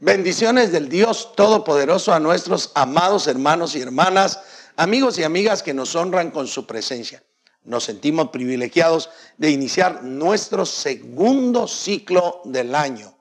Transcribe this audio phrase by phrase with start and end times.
[0.00, 4.38] Bendiciones del Dios Todopoderoso a nuestros amados hermanos y hermanas,
[4.76, 7.20] amigos y amigas que nos honran con su presencia.
[7.64, 13.12] Nos sentimos privilegiados de iniciar nuestro segundo ciclo del año.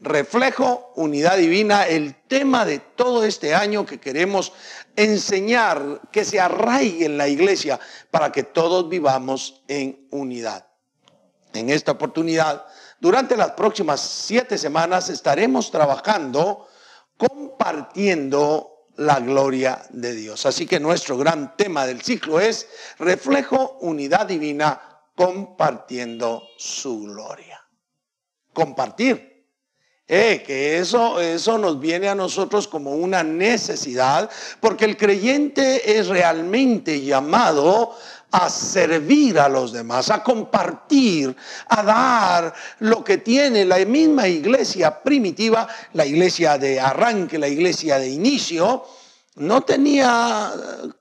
[0.00, 4.52] Reflejo, unidad divina, el tema de todo este año que queremos
[4.94, 7.80] enseñar, que se arraigue en la iglesia
[8.12, 10.64] para que todos vivamos en unidad.
[11.54, 12.64] En esta oportunidad
[13.00, 16.68] durante las próximas siete semanas estaremos trabajando
[17.16, 20.44] compartiendo la gloria de Dios.
[20.44, 24.80] Así que nuestro gran tema del ciclo es reflejo, unidad divina,
[25.16, 27.60] compartiendo su gloria.
[28.52, 29.29] Compartir.
[30.12, 34.28] Eh, que eso, eso nos viene a nosotros como una necesidad,
[34.58, 37.96] porque el creyente es realmente llamado
[38.32, 41.36] a servir a los demás, a compartir,
[41.68, 48.00] a dar lo que tiene la misma iglesia primitiva, la iglesia de arranque, la iglesia
[48.00, 48.84] de inicio,
[49.36, 50.52] no tenía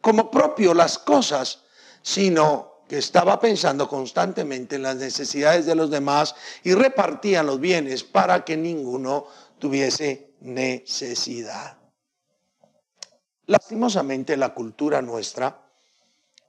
[0.02, 1.62] como propio las cosas,
[2.04, 8.04] sino que estaba pensando constantemente en las necesidades de los demás y repartían los bienes
[8.04, 9.28] para que ninguno
[9.60, 11.78] tuviese necesidad.
[13.46, 15.70] Lastimosamente la cultura nuestra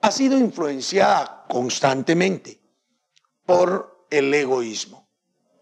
[0.01, 2.59] ha sido influenciada constantemente
[3.45, 5.07] por el egoísmo.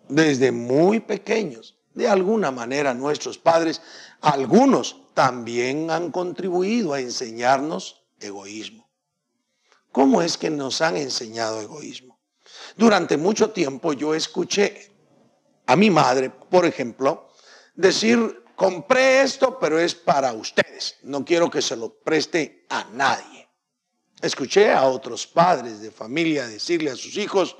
[0.08, 3.82] Desde muy pequeños, de alguna manera nuestros padres,
[4.20, 8.87] algunos también han contribuido a enseñarnos egoísmo.
[9.92, 12.18] ¿Cómo es que nos han enseñado egoísmo?
[12.76, 14.90] Durante mucho tiempo yo escuché
[15.66, 17.28] a mi madre, por ejemplo,
[17.74, 23.48] decir, compré esto, pero es para ustedes, no quiero que se lo preste a nadie.
[24.20, 27.56] Escuché a otros padres de familia decirle a sus hijos,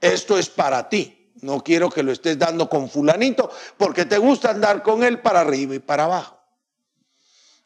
[0.00, 4.50] esto es para ti, no quiero que lo estés dando con fulanito porque te gusta
[4.50, 6.33] andar con él para arriba y para abajo.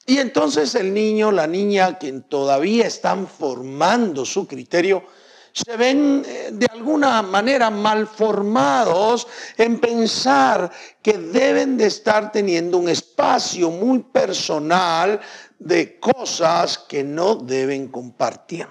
[0.09, 5.05] Y entonces el niño, la niña, que todavía están formando su criterio,
[5.53, 9.27] se ven eh, de alguna manera mal formados
[9.59, 15.21] en pensar que deben de estar teniendo un espacio muy personal
[15.59, 18.67] de cosas que no deben compartir.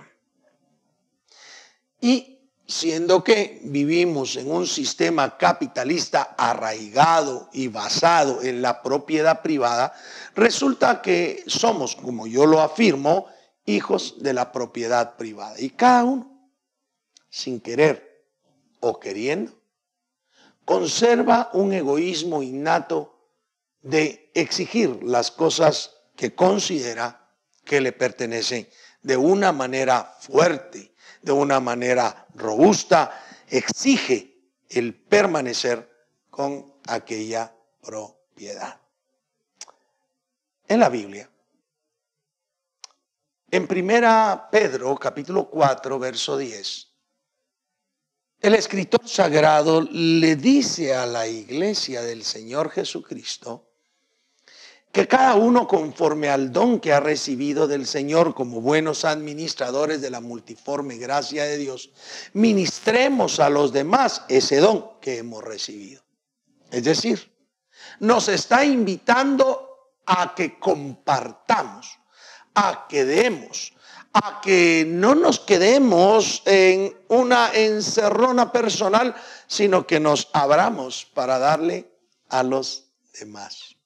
[2.02, 2.37] Y
[2.68, 9.94] siendo que vivimos en un sistema capitalista arraigado y basado en la propiedad privada,
[10.36, 13.28] resulta que somos, como yo lo afirmo,
[13.66, 15.60] hijos de la propiedad privada.
[15.60, 16.52] Y cada uno,
[17.30, 18.26] sin querer
[18.82, 19.54] o queriendo,
[20.66, 23.18] conserva un egoísmo innato
[23.82, 27.32] de exigir las cosas que considera
[27.64, 28.70] que le pertenece
[29.02, 35.90] de una manera fuerte, de una manera robusta, exige el permanecer
[36.30, 38.80] con aquella propiedad.
[40.68, 41.30] En la Biblia,
[43.50, 46.88] en primera Pedro capítulo 4 verso 10,
[48.42, 53.67] el escritor sagrado le dice a la iglesia del Señor Jesucristo
[54.98, 60.10] que cada uno conforme al don que ha recibido del Señor como buenos administradores de
[60.10, 61.92] la multiforme gracia de Dios,
[62.34, 66.02] ministremos a los demás ese don que hemos recibido.
[66.72, 67.32] Es decir,
[68.00, 69.70] nos está invitando
[70.08, 72.00] a que compartamos,
[72.56, 73.74] a que demos,
[74.14, 79.14] a que no nos quedemos en una encerrona personal,
[79.46, 81.88] sino que nos abramos para darle
[82.30, 83.77] a los demás.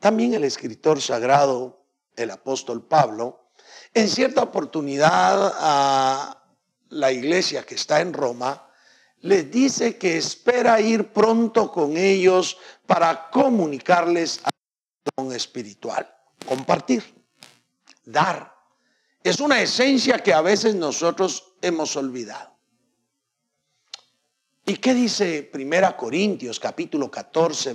[0.00, 1.84] También el escritor sagrado,
[2.16, 3.50] el apóstol Pablo,
[3.94, 6.44] en cierta oportunidad a
[6.90, 8.68] la iglesia que está en Roma,
[9.20, 14.50] les dice que espera ir pronto con ellos para comunicarles a
[15.16, 16.08] don espiritual,
[16.46, 17.02] compartir,
[18.04, 18.54] dar.
[19.24, 22.57] Es una esencia que a veces nosotros hemos olvidado.
[24.68, 27.74] ¿Y qué dice Primera Corintios capítulo 14,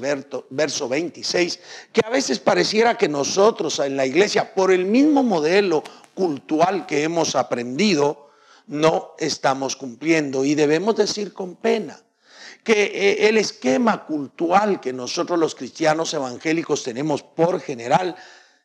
[0.51, 1.59] verso 26?
[1.91, 7.01] Que a veces pareciera que nosotros en la iglesia, por el mismo modelo cultural que
[7.01, 8.29] hemos aprendido,
[8.67, 10.45] no estamos cumpliendo.
[10.45, 11.99] Y debemos decir con pena
[12.63, 18.15] que eh, el esquema cultural que nosotros los cristianos evangélicos tenemos por general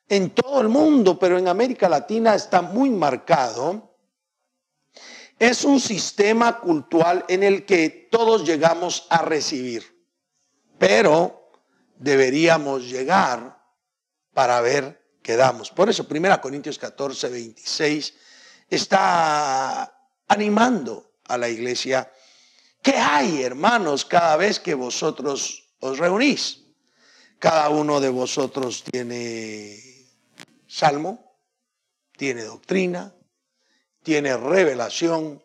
[0.07, 3.88] en todo el mundo, pero en América Latina está muy marcado
[5.39, 9.85] es un sistema cultural en el que todos llegamos a recibir,
[10.79, 11.53] pero
[11.97, 13.63] deberíamos llegar
[14.35, 15.71] para ver qué damos.
[15.71, 18.15] Por eso, 1 Corintios 14, 26
[18.71, 19.95] está
[20.29, 22.11] animando a la iglesia
[22.83, 26.65] ¿Qué hay, hermanos, cada vez que vosotros os reunís?
[27.39, 29.79] Cada uno de vosotros tiene
[30.67, 31.37] salmo,
[32.17, 33.15] tiene doctrina,
[34.09, 35.43] tiene revelación,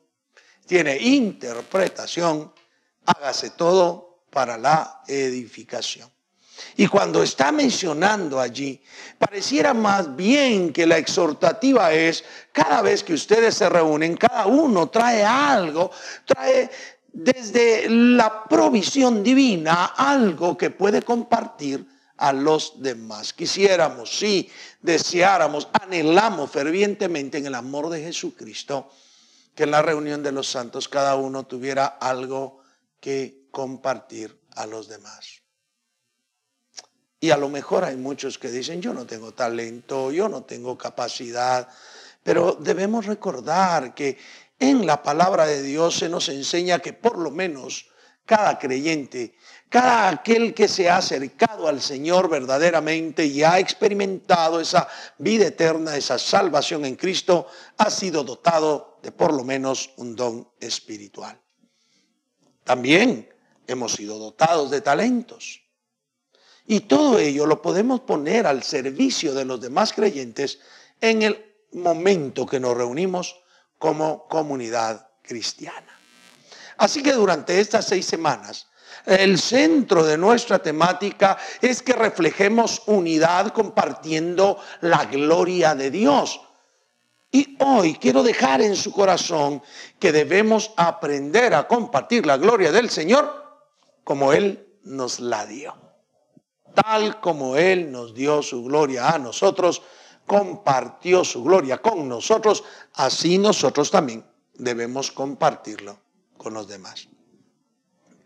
[0.65, 2.54] tiene interpretación.
[3.04, 6.10] Hágase todo para la edificación.
[6.77, 8.81] Y cuando está mencionando allí,
[9.19, 12.24] pareciera más bien que la exhortativa es,
[12.54, 15.92] cada vez que ustedes se reúnen, cada uno trae algo,
[16.24, 16.71] trae
[17.12, 21.86] desde la provisión divina algo que puede compartir
[22.18, 23.33] a los demás.
[23.33, 24.50] Quisiéramos, sí,
[24.81, 28.89] deseáramos, anhelamos fervientemente en el amor de Jesucristo
[29.56, 32.62] que en la reunión de los santos cada uno tuviera algo
[33.00, 35.42] que compartir a los demás.
[37.19, 40.77] Y a lo mejor hay muchos que dicen, yo no tengo talento, yo no tengo
[40.77, 41.69] capacidad,
[42.21, 44.18] pero debemos recordar que
[44.60, 47.88] en la palabra de Dios se nos enseña que por lo menos
[48.25, 49.36] cada creyente,
[49.74, 54.88] cada aquel que se ha acercado al Señor verdaderamente y ha experimentado esa
[55.18, 57.48] vida eterna, esa salvación en Cristo,
[57.80, 61.42] ha sido dotado de por lo menos un don espiritual.
[62.64, 63.28] También
[63.66, 65.64] hemos sido dotados de talentos.
[66.68, 70.60] Y todo ello lo podemos poner al servicio de los demás creyentes
[71.02, 73.42] en el momento que nos reunimos
[73.80, 76.00] como comunidad cristiana.
[76.78, 78.68] Así que durante estas seis semanas,
[79.06, 86.42] el centro de nuestra temática es que reflejemos unidad compartiendo la gloria de Dios.
[87.31, 89.62] Y hoy quiero dejar en su corazón
[90.00, 93.44] que debemos aprender a compartir la gloria del Señor
[94.04, 95.84] como Él nos la dio
[96.74, 99.81] tal como Él nos dio su gloria a nosotros,
[100.25, 102.63] compartió su gloria con nosotros,
[102.94, 106.00] así nosotros también debemos compartirlo
[106.38, 107.07] con los demás.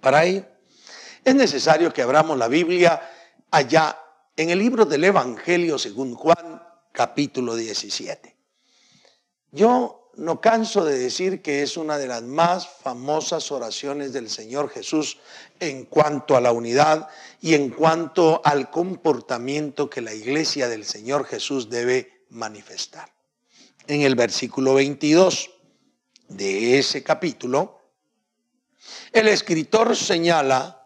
[0.02, 0.46] Para ello,
[1.28, 3.02] es necesario que abramos la Biblia
[3.52, 4.00] allá
[4.38, 6.64] en el libro del Evangelio según Juan,
[6.94, 8.34] capítulo 17.
[9.52, 14.70] Yo no canso de decir que es una de las más famosas oraciones del Señor
[14.70, 15.18] Jesús
[15.60, 17.10] en cuanto a la unidad
[17.42, 23.12] y en cuanto al comportamiento que la iglesia del Señor Jesús debe manifestar.
[23.86, 25.50] En el versículo 22
[26.30, 27.82] de ese capítulo,
[29.12, 30.77] el escritor señala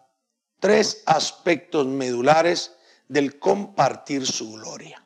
[0.62, 2.72] tres aspectos medulares
[3.08, 5.04] del compartir su gloria.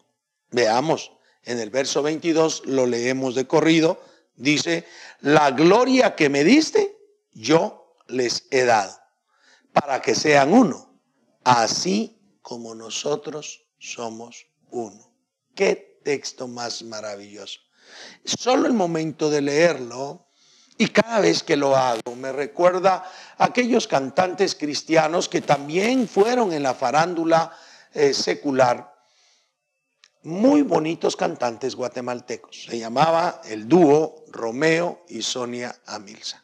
[0.53, 1.11] Veamos,
[1.43, 3.99] en el verso 22 lo leemos de corrido
[4.37, 4.87] Dice,
[5.21, 6.99] la gloria que me diste,
[7.33, 8.95] yo les he dado,
[9.73, 11.01] para que sean uno,
[11.43, 15.11] así como nosotros somos uno.
[15.55, 17.61] Qué texto más maravilloso.
[18.25, 20.26] Solo el momento de leerlo
[20.79, 23.05] y cada vez que lo hago me recuerda
[23.39, 27.53] a aquellos cantantes cristianos que también fueron en la farándula
[27.95, 28.95] eh, secular
[30.23, 32.65] muy bonitos cantantes guatemaltecos.
[32.65, 36.43] Se llamaba el dúo Romeo y Sonia Amilza.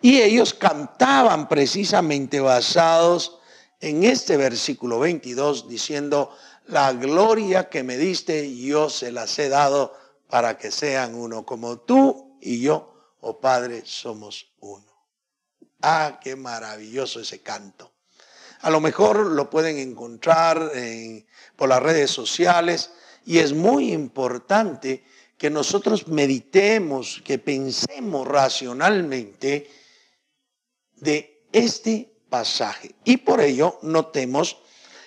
[0.00, 3.38] Y ellos cantaban precisamente basados
[3.80, 6.30] en este versículo 22 diciendo,
[6.66, 9.92] la gloria que me diste yo se las he dado
[10.28, 12.95] para que sean uno, como tú y yo,
[13.28, 14.86] oh Padre, somos uno.
[15.82, 17.92] Ah, qué maravilloso ese canto.
[18.60, 20.70] A lo mejor lo pueden encontrar
[21.56, 22.92] por las redes sociales
[23.24, 25.04] y es muy importante
[25.36, 29.70] que nosotros meditemos, que pensemos racionalmente
[30.94, 32.94] de este pasaje.
[33.04, 34.56] Y por ello notemos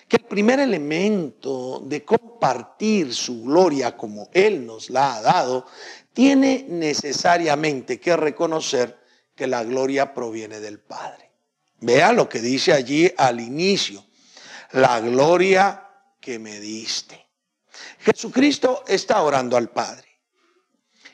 [0.09, 5.67] que el primer elemento de compartir su gloria como Él nos la ha dado,
[6.13, 8.97] tiene necesariamente que reconocer
[9.35, 11.29] que la gloria proviene del Padre.
[11.81, 14.03] Vea lo que dice allí al inicio,
[14.71, 15.87] la gloria
[16.19, 17.27] que me diste.
[17.99, 20.07] Jesucristo está orando al Padre.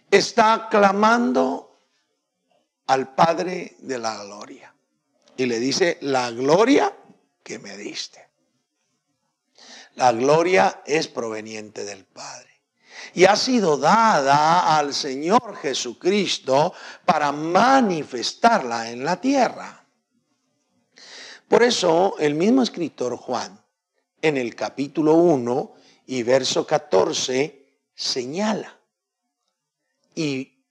[0.10, 1.82] Está clamando
[2.88, 4.74] al Padre de la gloria.
[5.36, 6.96] Y le dice, la gloria
[7.44, 8.25] que me diste.
[9.96, 12.50] La gloria es proveniente del Padre.
[13.14, 16.74] Y ha sido dada al Señor Jesucristo
[17.06, 19.86] para manifestarla en la tierra.
[21.48, 23.64] Por eso el mismo escritor Juan,
[24.22, 25.75] en el capítulo 1,
[26.08, 28.78] y verso 14 señala.
[30.14, 30.64] Y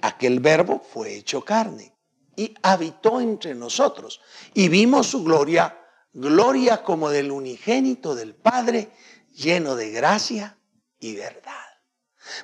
[0.00, 1.92] aquel verbo fue hecho carne
[2.36, 4.20] y habitó entre nosotros.
[4.54, 5.81] Y vimos su gloria,
[6.12, 8.90] gloria como del unigénito del Padre,
[9.32, 10.58] lleno de gracia
[10.98, 11.52] y verdad.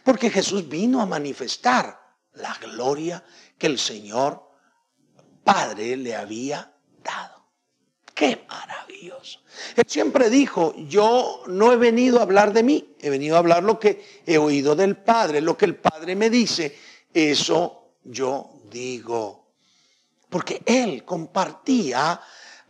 [0.05, 2.01] Porque Jesús vino a manifestar
[2.33, 3.25] la gloria
[3.57, 4.49] que el Señor
[5.45, 7.47] Padre le había dado.
[8.15, 9.41] Qué maravilloso.
[9.77, 13.63] Él siempre dijo, yo no he venido a hablar de mí, he venido a hablar
[13.63, 16.77] lo que he oído del Padre, lo que el Padre me dice,
[17.15, 19.53] eso yo digo.
[20.29, 22.21] Porque Él compartía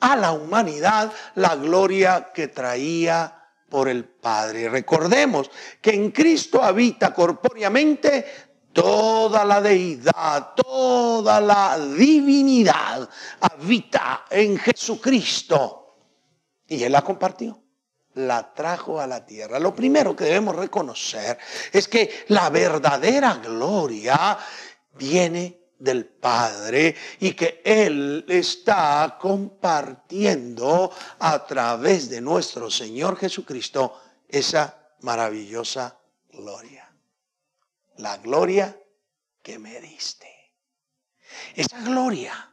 [0.00, 3.34] a la humanidad la gloria que traía
[3.68, 4.68] por el Padre.
[4.68, 5.50] Recordemos
[5.80, 13.08] que en Cristo habita corpóreamente toda la deidad, toda la divinidad
[13.40, 15.96] habita en Jesucristo.
[16.66, 17.62] Y Él la compartió,
[18.14, 19.58] la trajo a la tierra.
[19.58, 21.38] Lo primero que debemos reconocer
[21.72, 24.38] es que la verdadera gloria
[24.94, 34.92] viene del Padre y que Él está compartiendo a través de nuestro Señor Jesucristo esa
[35.00, 35.98] maravillosa
[36.30, 36.90] gloria.
[37.96, 38.76] La gloria
[39.42, 40.28] que me diste.
[41.54, 42.44] Esa gloria.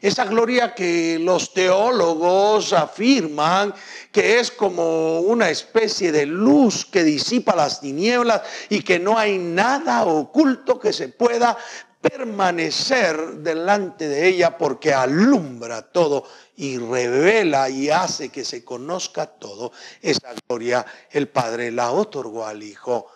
[0.00, 3.74] Esa gloria que los teólogos afirman
[4.10, 9.38] que es como una especie de luz que disipa las tinieblas y que no hay
[9.38, 11.56] nada oculto que se pueda
[12.02, 19.72] permanecer delante de ella porque alumbra todo y revela y hace que se conozca todo.
[20.02, 23.06] Esa gloria el Padre la otorgó al Hijo.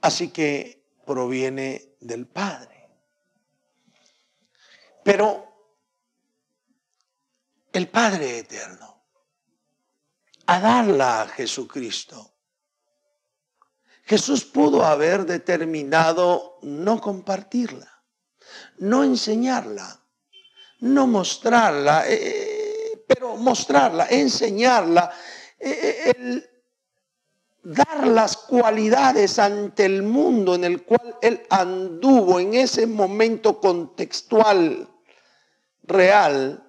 [0.00, 2.88] Así que proviene del Padre.
[5.04, 5.46] Pero
[7.72, 9.04] el Padre eterno,
[10.46, 12.34] a darla a Jesucristo,
[14.10, 18.02] Jesús pudo haber determinado no compartirla,
[18.78, 20.00] no enseñarla,
[20.80, 25.12] no mostrarla, eh, eh, pero mostrarla, enseñarla,
[25.60, 26.44] eh,
[27.62, 34.88] dar las cualidades ante el mundo en el cual él anduvo en ese momento contextual
[35.84, 36.66] real,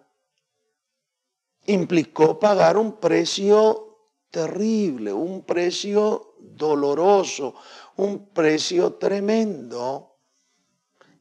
[1.65, 3.97] implicó pagar un precio
[4.29, 7.55] terrible, un precio doloroso,
[7.97, 10.17] un precio tremendo.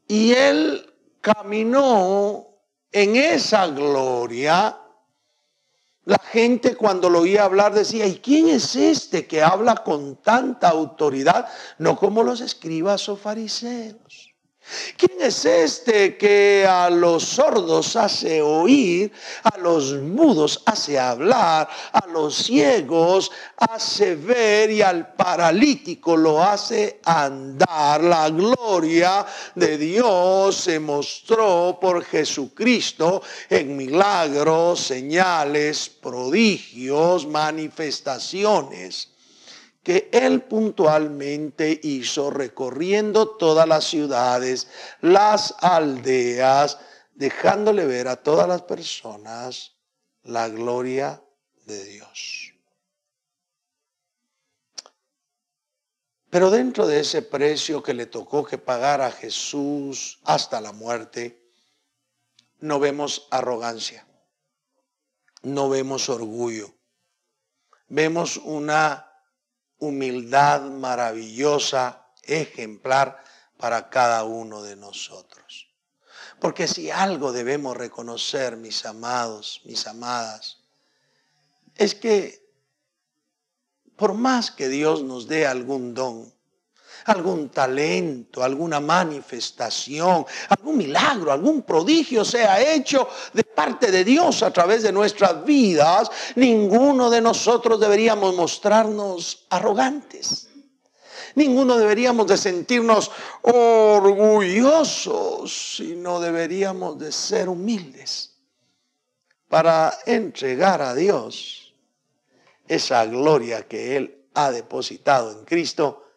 [0.07, 2.47] Y él caminó
[2.91, 4.77] en esa gloria.
[6.03, 10.69] La gente cuando lo oía hablar decía, ¿y quién es este que habla con tanta
[10.69, 11.47] autoridad?
[11.77, 14.30] No como los escribas o fariseos.
[14.97, 19.11] ¿Quién es este que a los sordos hace oír,
[19.43, 26.99] a los mudos hace hablar, a los ciegos hace ver y al paralítico lo hace
[27.05, 28.03] andar?
[28.03, 29.25] La gloria
[29.55, 39.10] de Dios se mostró por Jesucristo en milagros, señales, prodigios, manifestaciones
[39.83, 44.67] que él puntualmente hizo recorriendo todas las ciudades,
[45.01, 46.77] las aldeas,
[47.15, 49.75] dejándole ver a todas las personas
[50.23, 51.23] la gloria
[51.65, 52.53] de Dios.
[56.29, 61.51] Pero dentro de ese precio que le tocó que pagar a Jesús hasta la muerte,
[62.59, 64.07] no vemos arrogancia,
[65.41, 66.73] no vemos orgullo,
[67.89, 69.10] vemos una
[69.81, 73.21] humildad maravillosa, ejemplar
[73.57, 75.67] para cada uno de nosotros.
[76.39, 80.59] Porque si algo debemos reconocer, mis amados, mis amadas,
[81.75, 82.41] es que
[83.95, 86.33] por más que Dios nos dé algún don,
[87.05, 94.51] algún talento, alguna manifestación, algún milagro, algún prodigio sea hecho de parte de Dios a
[94.51, 100.49] través de nuestras vidas, ninguno de nosotros deberíamos mostrarnos arrogantes.
[101.35, 103.11] Ninguno deberíamos de sentirnos
[103.43, 108.31] orgullosos, sino deberíamos de ser humildes
[109.47, 111.75] para entregar a Dios
[112.67, 116.10] esa gloria que Él ha depositado en Cristo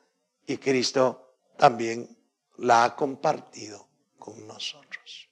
[0.46, 2.08] y Cristo también
[2.58, 5.28] la ha compartido con nosotros.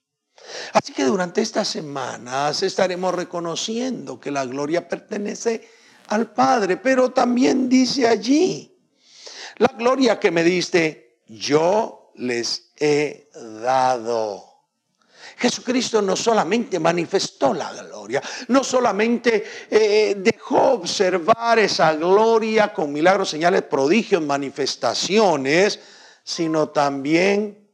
[0.72, 5.68] Así que durante estas semanas estaremos reconociendo que la gloria pertenece
[6.08, 8.76] al Padre, pero también dice allí,
[9.56, 13.30] la gloria que me diste, yo les he
[13.62, 14.51] dado.
[15.42, 23.30] Jesucristo no solamente manifestó la gloria, no solamente eh, dejó observar esa gloria con milagros,
[23.30, 25.80] señales, prodigios, manifestaciones,
[26.22, 27.68] sino también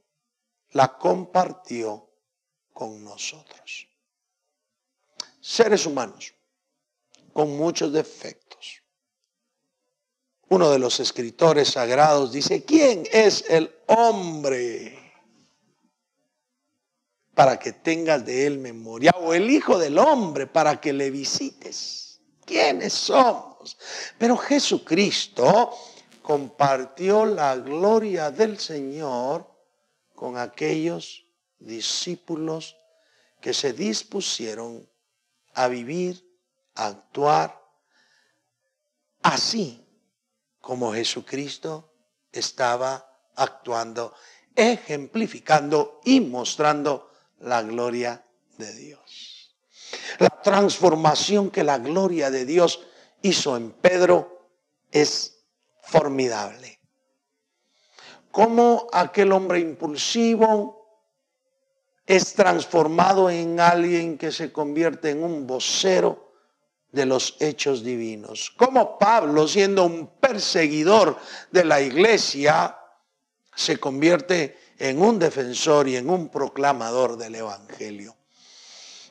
[0.71, 2.09] la compartió
[2.73, 3.87] con nosotros.
[5.39, 6.33] Seres humanos
[7.35, 8.83] con muchos defectos.
[10.49, 14.98] Uno de los escritores sagrados dice, ¿quién es el hombre?
[17.39, 22.21] Para que tengas de él memoria, o el Hijo del Hombre para que le visites.
[22.45, 23.79] ¿Quiénes somos?
[24.19, 25.73] Pero Jesucristo
[26.21, 29.49] compartió la gloria del Señor
[30.17, 31.27] con aquellos
[31.61, 32.77] discípulos
[33.41, 34.91] que se dispusieron
[35.55, 36.21] a vivir,
[36.75, 37.57] a actuar
[39.23, 39.87] así
[40.61, 41.95] como Jesucristo
[42.33, 44.13] estaba actuando,
[44.57, 47.08] ejemplificando y mostrando
[47.41, 48.25] la gloria
[48.57, 49.57] de Dios.
[50.19, 52.81] La transformación que la gloria de Dios
[53.23, 54.51] hizo en Pedro
[54.91, 55.45] es
[55.83, 56.79] formidable.
[58.31, 60.79] Como aquel hombre impulsivo
[62.07, 66.33] es transformado en alguien que se convierte en un vocero
[66.91, 68.51] de los hechos divinos.
[68.57, 71.19] Como Pablo, siendo un perseguidor
[71.51, 72.79] de la iglesia,
[73.55, 78.15] se convierte en un defensor y en un proclamador del Evangelio.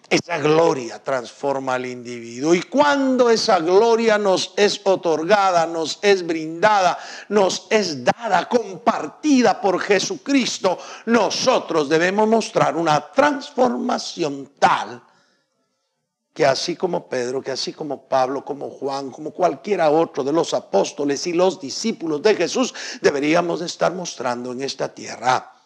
[0.09, 2.55] Esa gloria transforma al individuo.
[2.55, 6.97] Y cuando esa gloria nos es otorgada, nos es brindada,
[7.27, 15.01] nos es dada, compartida por Jesucristo, nosotros debemos mostrar una transformación tal
[16.33, 20.53] que así como Pedro, que así como Pablo, como Juan, como cualquiera otro de los
[20.53, 25.56] apóstoles y los discípulos de Jesús, deberíamos estar mostrando en esta tierra.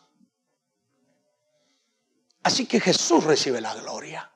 [2.43, 4.31] Así que Jesús recibe la gloria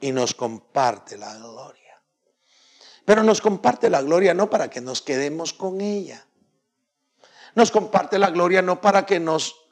[0.00, 2.02] y nos comparte la gloria.
[3.04, 6.26] Pero nos comparte la gloria no para que nos quedemos con ella.
[7.54, 9.65] Nos comparte la gloria no para que nos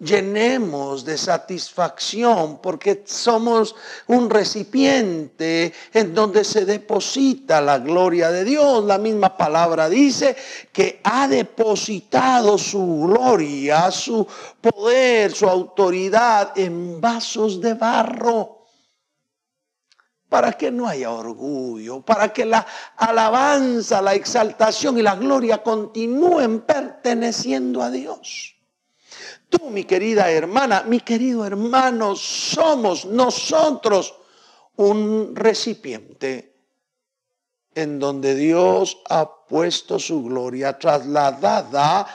[0.00, 3.76] llenemos de satisfacción porque somos
[4.06, 8.84] un recipiente en donde se deposita la gloria de Dios.
[8.84, 10.34] La misma palabra dice
[10.72, 14.26] que ha depositado su gloria, su
[14.60, 18.56] poder, su autoridad en vasos de barro
[20.30, 22.64] para que no haya orgullo, para que la
[22.96, 28.59] alabanza, la exaltación y la gloria continúen perteneciendo a Dios.
[29.50, 34.14] Tú, mi querida hermana, mi querido hermano, somos nosotros
[34.76, 36.54] un recipiente
[37.74, 42.06] en donde Dios ha puesto su gloria trasladada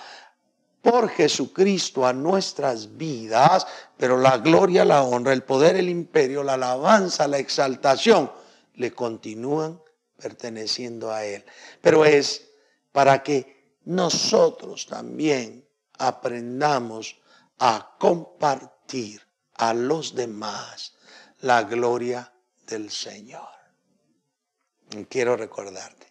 [0.82, 3.68] por Jesucristo a nuestras vidas,
[3.98, 8.32] pero la gloria, la honra, el poder, el imperio, la alabanza, la exaltación,
[8.76, 9.82] le continúan
[10.16, 11.44] perteneciendo a Él.
[11.82, 12.50] Pero es
[12.92, 15.66] para que nosotros también
[15.98, 17.18] aprendamos
[17.60, 19.22] a compartir
[19.54, 20.96] a los demás
[21.40, 22.34] la gloria
[22.66, 23.48] del Señor.
[25.10, 26.06] quiero recordarte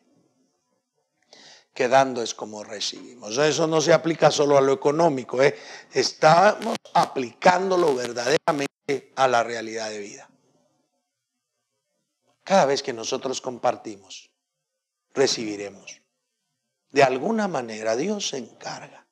[1.75, 3.37] que dando es como recibimos.
[3.37, 5.59] Eso no se aplica solo a lo económico, ¿eh?
[5.93, 10.31] estamos aplicándolo verdaderamente a la realidad de vida.
[12.45, 14.31] Cada vez que nosotros compartimos,
[15.13, 16.01] recibiremos.
[16.91, 19.07] De alguna manera Dios se encarga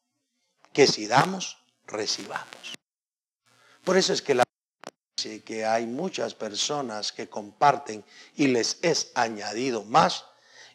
[0.73, 2.75] que si damos, recibamos.
[3.85, 4.45] Por eso es que la
[5.17, 8.05] dice que hay muchas personas que comparten
[8.37, 10.25] y les es añadido más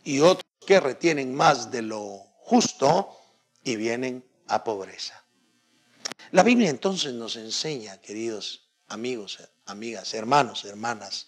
[0.03, 3.17] y otros que retienen más de lo justo
[3.63, 5.23] y vienen a pobreza.
[6.31, 11.27] La Biblia entonces nos enseña, queridos amigos, amigas, hermanos, hermanas,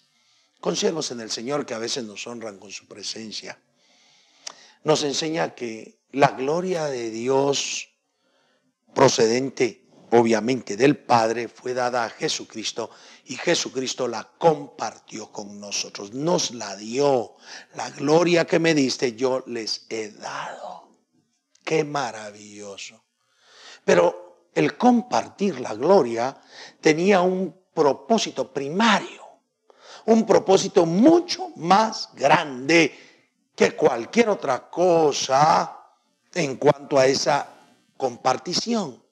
[0.59, 3.59] consiervos en el Señor que a veces nos honran con su presencia,
[4.83, 7.88] nos enseña que la gloria de Dios
[8.93, 12.89] procedente obviamente del Padre, fue dada a Jesucristo
[13.25, 17.36] y Jesucristo la compartió con nosotros, nos la dio.
[17.75, 20.89] La gloria que me diste yo les he dado.
[21.63, 23.04] Qué maravilloso.
[23.86, 26.36] Pero el compartir la gloria
[26.82, 29.23] tenía un propósito primario,
[30.06, 32.97] un propósito mucho más grande
[33.56, 35.78] que cualquier otra cosa
[36.34, 37.59] en cuanto a esa
[37.99, 39.03] compartición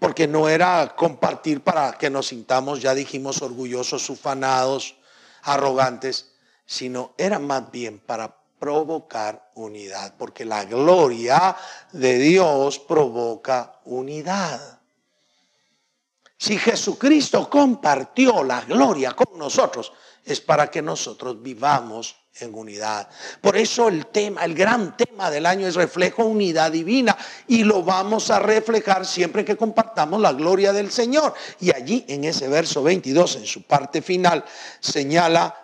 [0.00, 4.96] porque no era compartir para que nos sintamos, ya dijimos, orgullosos, ufanados,
[5.42, 6.32] arrogantes,
[6.64, 11.54] sino era más bien para provocar unidad, porque la gloria
[11.92, 14.80] de Dios provoca unidad.
[16.38, 19.92] Si Jesucristo compartió la gloria con nosotros,
[20.24, 23.08] es para que nosotros vivamos en unidad.
[23.40, 27.16] Por eso el tema, el gran tema del año es reflejo unidad divina
[27.48, 31.34] y lo vamos a reflejar siempre que compartamos la gloria del Señor.
[31.58, 34.44] Y allí en ese verso 22, en su parte final,
[34.80, 35.54] señala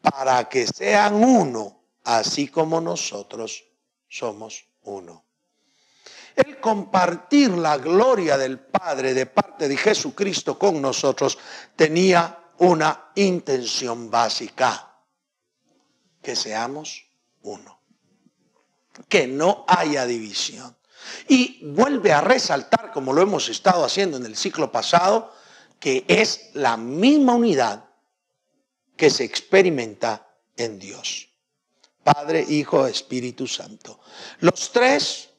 [0.00, 3.64] para que sean uno, así como nosotros
[4.08, 5.24] somos uno.
[6.36, 11.38] el compartir la gloria del Padre de parte de Jesucristo con nosotros
[11.74, 14.85] tenía una intención básica,
[16.36, 17.06] seamos
[17.42, 17.80] uno,
[19.08, 20.76] que no haya división.
[21.28, 25.32] Y vuelve a resaltar, como lo hemos estado haciendo en el ciclo pasado,
[25.80, 27.84] que es la misma unidad
[28.96, 31.28] que se experimenta en Dios.
[32.02, 34.00] Padre, Hijo, Espíritu Santo.
[34.40, 35.30] Los tres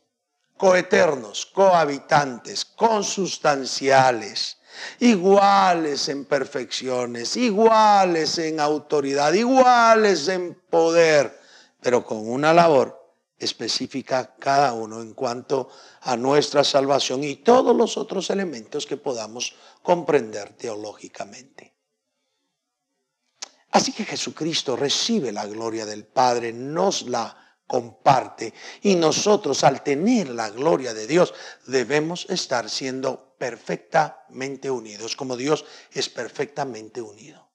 [0.57, 4.56] coeternos, cohabitantes, consustanciales,
[4.99, 11.39] iguales en perfecciones, iguales en autoridad, iguales en poder,
[11.81, 12.97] pero con una labor
[13.37, 15.69] específica cada uno en cuanto
[16.01, 21.73] a nuestra salvación y todos los otros elementos que podamos comprender teológicamente.
[23.71, 30.29] Así que Jesucristo recibe la gloria del Padre, nos la comparte y nosotros al tener
[30.29, 31.33] la gloria de Dios
[31.65, 37.47] debemos estar siendo perfectamente unidos, como Dios es perfectamente unido.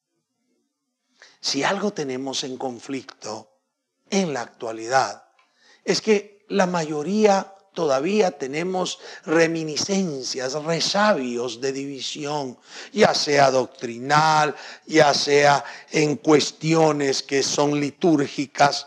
[1.41, 3.59] Si algo tenemos en conflicto
[4.11, 5.25] en la actualidad,
[5.85, 12.59] es que la mayoría todavía tenemos reminiscencias, resabios de división,
[12.93, 14.55] ya sea doctrinal,
[14.87, 18.87] ya sea en cuestiones que son litúrgicas,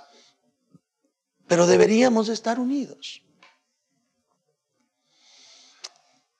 [1.47, 3.21] pero deberíamos estar unidos.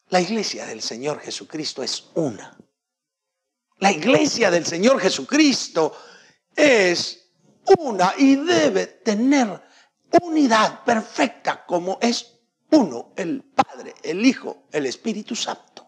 [0.10, 2.58] La iglesia del Señor Jesucristo es una.
[3.80, 5.96] La iglesia del Señor Jesucristo
[6.56, 7.30] es
[7.80, 9.62] una y debe tener
[10.22, 12.40] unidad perfecta como es
[12.72, 15.88] uno, el Padre, el Hijo, el Espíritu Santo.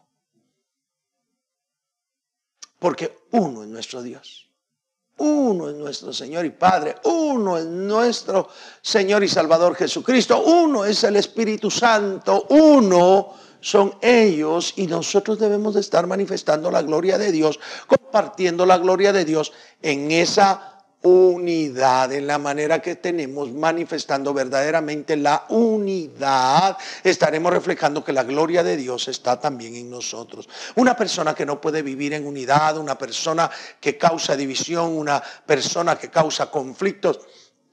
[2.79, 4.46] Porque uno es nuestro Dios.
[5.17, 8.49] Uno es nuestro Señor y Padre, uno es nuestro
[8.81, 15.73] Señor y Salvador Jesucristo, uno es el Espíritu Santo, uno son ellos y nosotros debemos
[15.73, 22.11] de estar manifestando la gloria de Dios, compartiendo la gloria de Dios en esa unidad,
[22.11, 28.77] en la manera que tenemos manifestando verdaderamente la unidad, estaremos reflejando que la gloria de
[28.77, 30.49] Dios está también en nosotros.
[30.75, 35.97] Una persona que no puede vivir en unidad, una persona que causa división, una persona
[35.97, 37.19] que causa conflictos,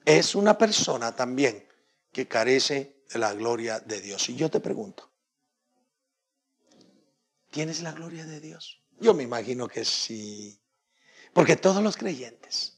[0.04, 1.66] es una persona también
[2.12, 4.28] que carece de la gloria de Dios.
[4.28, 5.10] Y yo te pregunto,
[7.50, 8.82] ¿tienes la gloria de Dios?
[9.00, 10.60] Yo me imagino que sí,
[11.32, 12.73] porque todos los creyentes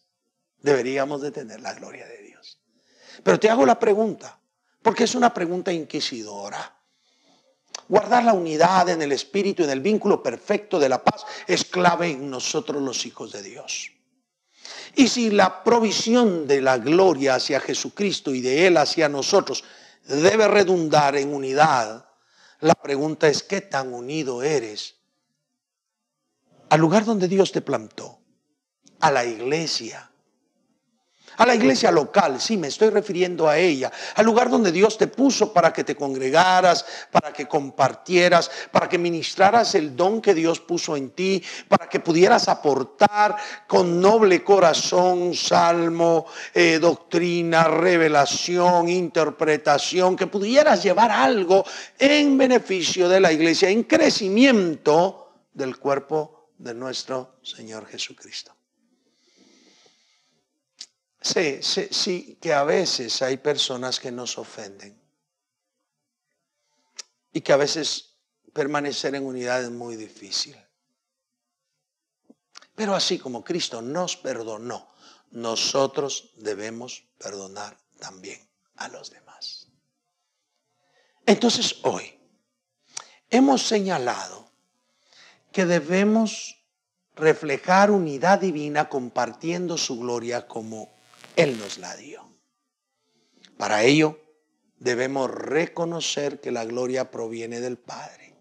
[0.66, 2.59] deberíamos de tener la gloria de Dios.
[3.22, 4.38] Pero te hago la pregunta,
[4.83, 6.74] porque es una pregunta inquisidora.
[7.88, 12.11] Guardar la unidad en el espíritu, en el vínculo perfecto de la paz, es clave
[12.11, 13.92] en nosotros los hijos de Dios.
[14.96, 19.62] Y si la provisión de la gloria hacia Jesucristo y de Él hacia nosotros
[20.02, 22.09] debe redundar en unidad,
[22.59, 24.96] la pregunta es, ¿qué tan unido eres
[26.70, 28.18] al lugar donde Dios te plantó?
[28.98, 30.11] A la iglesia,
[31.37, 35.07] a la iglesia local, sí, me estoy refiriendo a ella, al lugar donde Dios te
[35.07, 40.61] puso para que te congregaras, para que compartieras, para que ministraras el don que Dios
[40.61, 50.16] puso en ti, para que pudieras aportar con noble corazón, salmo, eh, doctrina, revelación, interpretación,
[50.16, 51.64] que pudieras llevar algo
[51.99, 58.55] en beneficio de la iglesia, en crecimiento del cuerpo de nuestro Señor Jesucristo.
[61.26, 64.96] Sí, sí, sí, que a veces hay personas que nos ofenden
[67.32, 68.14] y que a veces
[68.52, 70.56] permanecer en unidad es muy difícil.
[72.76, 74.94] Pero así como Cristo nos perdonó,
[75.32, 79.66] nosotros debemos perdonar también a los demás.
[81.26, 82.20] Entonces hoy
[83.30, 84.48] hemos señalado
[85.50, 86.62] que debemos
[87.16, 90.95] reflejar unidad divina compartiendo su gloria como
[91.37, 92.29] él nos la dio.
[93.57, 94.18] Para ello
[94.79, 98.35] debemos reconocer que la gloria proviene del Padre.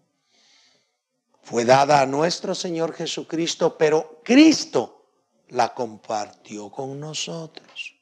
[1.42, 5.06] Fue dada a nuestro Señor Jesucristo, pero Cristo
[5.48, 7.94] la compartió con nosotros.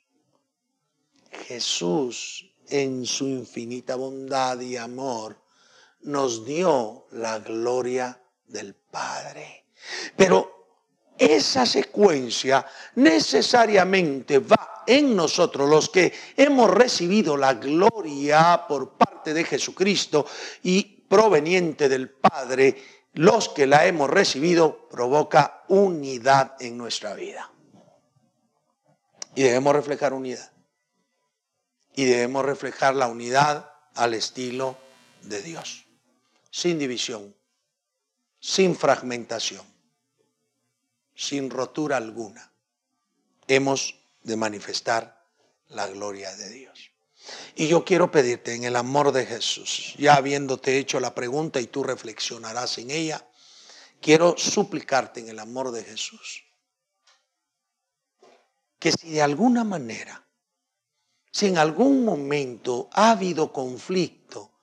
[1.47, 5.37] Jesús, en su infinita bondad y amor,
[6.01, 9.67] nos dio la gloria del Padre.
[10.17, 10.54] Pero
[11.25, 19.45] esa secuencia necesariamente va en nosotros, los que hemos recibido la gloria por parte de
[19.45, 20.27] Jesucristo
[20.63, 22.77] y proveniente del Padre,
[23.15, 27.51] los que la hemos recibido, provoca unidad en nuestra vida.
[29.35, 30.53] Y debemos reflejar unidad.
[31.95, 34.77] Y debemos reflejar la unidad al estilo
[35.23, 35.87] de Dios,
[36.51, 37.35] sin división,
[38.41, 39.65] sin fragmentación,
[41.15, 42.53] sin rotura alguna.
[43.47, 45.25] Hemos de manifestar
[45.69, 46.91] la gloria de Dios.
[47.55, 51.67] Y yo quiero pedirte en el amor de Jesús, ya habiéndote hecho la pregunta y
[51.67, 53.27] tú reflexionarás en ella,
[54.01, 56.45] quiero suplicarte en el amor de Jesús
[58.85, 60.29] que si de alguna manera,
[61.33, 64.54] si en algún momento ha habido conflicto,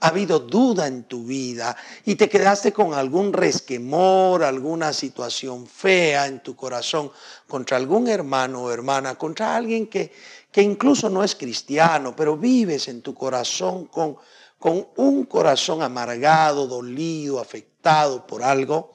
[0.00, 6.26] ha habido duda en tu vida y te quedaste con algún resquemor, alguna situación fea
[6.26, 7.10] en tu corazón
[7.46, 10.12] contra algún hermano o hermana, contra alguien que,
[10.52, 14.16] que incluso no es cristiano, pero vives en tu corazón con,
[14.58, 18.92] con un corazón amargado, dolido, afectado por algo,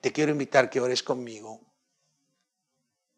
[0.00, 1.60] te quiero invitar que ores conmigo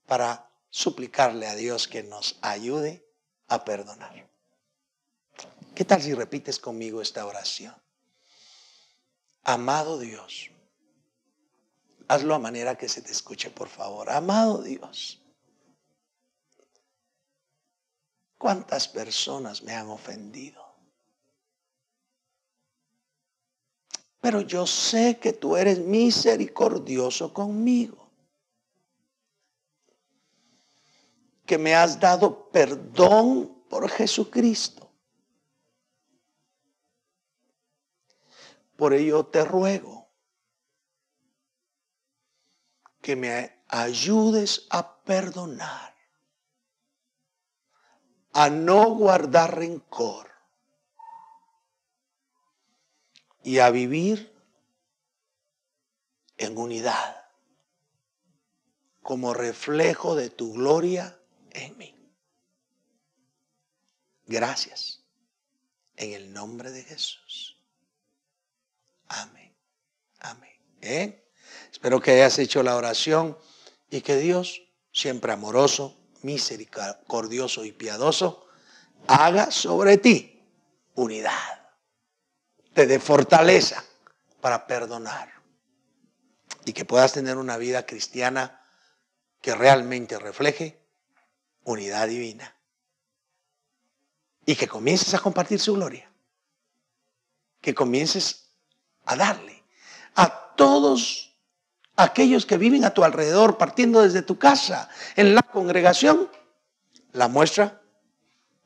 [0.07, 3.07] para suplicarle a Dios que nos ayude
[3.49, 4.32] a perdonar.
[5.75, 7.75] ¿Qué tal si repites conmigo esta oración?
[9.45, 10.51] Amado Dios,
[12.09, 14.11] hazlo a manera que se te escuche, por favor.
[14.11, 15.21] Amado Dios,
[18.39, 20.63] ¿cuántas personas me han ofendido?
[24.21, 28.03] Pero yo sé que tú eres misericordioso conmigo.
[31.53, 34.82] que me has dado perdón por Jesucristo.
[38.77, 40.09] Por ello te ruego
[43.01, 45.95] que me ayudes a perdonar,
[48.33, 50.31] a no guardar rencor
[53.43, 54.33] y a vivir
[56.37, 57.23] en unidad
[59.03, 61.19] como reflejo de tu gloria
[61.51, 61.93] en mí.
[64.27, 65.01] Gracias.
[65.97, 67.52] En el nombre de Jesús.
[69.13, 69.55] Amén.
[70.21, 71.23] Amén.
[71.71, 73.37] Espero que hayas hecho la oración
[73.91, 78.47] y que Dios, siempre amoroso, misericordioso y piadoso,
[79.07, 80.43] haga sobre ti
[80.95, 81.69] unidad.
[82.73, 83.85] Te dé fortaleza
[84.41, 85.31] para perdonar.
[86.65, 88.65] Y que puedas tener una vida cristiana
[89.41, 90.81] que realmente refleje
[91.65, 92.57] unidad divina.
[94.47, 96.11] Y que comiences a compartir su gloria.
[97.61, 98.52] Que comiences
[99.05, 99.63] a darle
[100.15, 101.35] a todos
[101.97, 106.31] aquellos que viven a tu alrededor, partiendo desde tu casa, en la congregación,
[107.13, 107.81] la muestra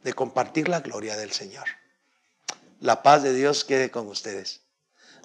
[0.03, 1.66] de compartir la gloria del Señor.
[2.81, 4.62] La paz de Dios quede con ustedes.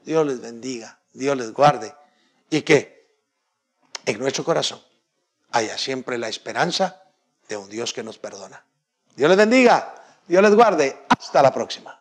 [0.03, 1.93] Dios les bendiga, Dios les guarde
[2.49, 3.07] y que
[4.05, 4.81] en nuestro corazón
[5.51, 7.03] haya siempre la esperanza
[7.47, 8.65] de un Dios que nos perdona.
[9.15, 9.93] Dios les bendiga,
[10.27, 11.05] Dios les guarde.
[11.09, 12.00] Hasta la próxima.